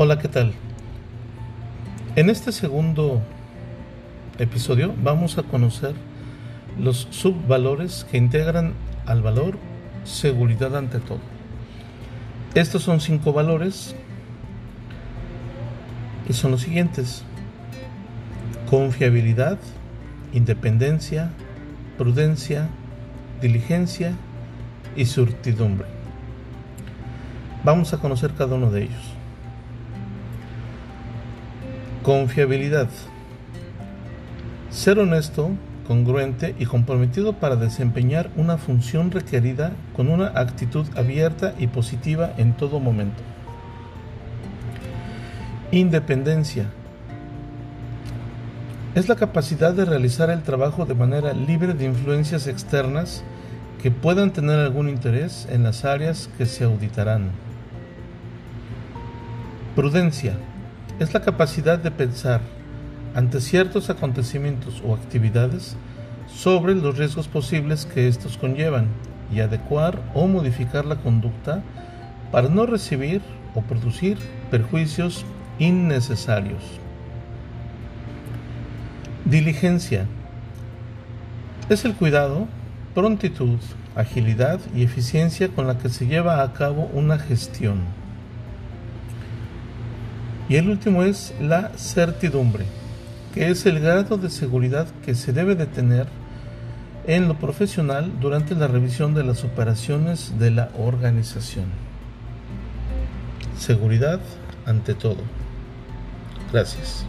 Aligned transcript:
Hola, 0.00 0.16
¿qué 0.20 0.28
tal? 0.28 0.52
En 2.14 2.30
este 2.30 2.52
segundo 2.52 3.20
episodio 4.38 4.94
vamos 5.02 5.38
a 5.38 5.42
conocer 5.42 5.92
los 6.78 7.08
subvalores 7.10 8.06
que 8.08 8.16
integran 8.16 8.74
al 9.06 9.22
valor 9.22 9.58
seguridad 10.04 10.76
ante 10.76 11.00
todo. 11.00 11.18
Estos 12.54 12.84
son 12.84 13.00
cinco 13.00 13.32
valores 13.32 13.96
y 16.28 16.32
son 16.32 16.52
los 16.52 16.60
siguientes. 16.60 17.24
Confiabilidad, 18.70 19.58
independencia, 20.32 21.32
prudencia, 21.96 22.68
diligencia 23.42 24.12
y 24.94 25.06
surtidumbre. 25.06 25.88
Vamos 27.64 27.92
a 27.92 27.98
conocer 27.98 28.32
cada 28.34 28.54
uno 28.54 28.70
de 28.70 28.84
ellos. 28.84 29.18
Confiabilidad. 32.08 32.88
Ser 34.70 34.98
honesto, 34.98 35.50
congruente 35.86 36.54
y 36.58 36.64
comprometido 36.64 37.34
para 37.34 37.54
desempeñar 37.54 38.30
una 38.34 38.56
función 38.56 39.10
requerida 39.10 39.72
con 39.94 40.08
una 40.08 40.28
actitud 40.28 40.86
abierta 40.96 41.52
y 41.58 41.66
positiva 41.66 42.32
en 42.38 42.54
todo 42.54 42.80
momento. 42.80 43.22
Independencia. 45.70 46.70
Es 48.94 49.06
la 49.10 49.16
capacidad 49.16 49.74
de 49.74 49.84
realizar 49.84 50.30
el 50.30 50.42
trabajo 50.42 50.86
de 50.86 50.94
manera 50.94 51.34
libre 51.34 51.74
de 51.74 51.84
influencias 51.84 52.46
externas 52.46 53.22
que 53.82 53.90
puedan 53.90 54.32
tener 54.32 54.58
algún 54.58 54.88
interés 54.88 55.46
en 55.50 55.62
las 55.62 55.84
áreas 55.84 56.30
que 56.38 56.46
se 56.46 56.64
auditarán. 56.64 57.32
Prudencia 59.76 60.32
es 60.98 61.14
la 61.14 61.20
capacidad 61.20 61.78
de 61.78 61.90
pensar 61.90 62.40
ante 63.14 63.40
ciertos 63.40 63.90
acontecimientos 63.90 64.82
o 64.84 64.94
actividades 64.94 65.76
sobre 66.26 66.74
los 66.74 66.98
riesgos 66.98 67.28
posibles 67.28 67.86
que 67.86 68.08
estos 68.08 68.36
conllevan 68.36 68.88
y 69.32 69.40
adecuar 69.40 70.00
o 70.14 70.26
modificar 70.26 70.84
la 70.84 70.96
conducta 70.96 71.62
para 72.32 72.48
no 72.48 72.66
recibir 72.66 73.22
o 73.54 73.62
producir 73.62 74.18
perjuicios 74.50 75.24
innecesarios. 75.58 76.62
Diligencia 79.24 80.06
es 81.68 81.84
el 81.84 81.94
cuidado, 81.94 82.46
prontitud, 82.94 83.58
agilidad 83.94 84.60
y 84.74 84.82
eficiencia 84.82 85.48
con 85.48 85.66
la 85.66 85.78
que 85.78 85.88
se 85.88 86.06
lleva 86.06 86.42
a 86.42 86.52
cabo 86.52 86.90
una 86.94 87.18
gestión. 87.18 87.78
Y 90.48 90.56
el 90.56 90.68
último 90.70 91.02
es 91.02 91.34
la 91.40 91.70
certidumbre, 91.76 92.64
que 93.34 93.50
es 93.50 93.66
el 93.66 93.80
grado 93.80 94.16
de 94.16 94.30
seguridad 94.30 94.86
que 95.04 95.14
se 95.14 95.32
debe 95.32 95.54
de 95.54 95.66
tener 95.66 96.06
en 97.06 97.28
lo 97.28 97.38
profesional 97.38 98.12
durante 98.20 98.54
la 98.54 98.66
revisión 98.66 99.14
de 99.14 99.24
las 99.24 99.44
operaciones 99.44 100.38
de 100.38 100.50
la 100.50 100.70
organización. 100.78 101.66
Seguridad 103.58 104.20
ante 104.66 104.94
todo. 104.94 105.22
Gracias. 106.52 107.06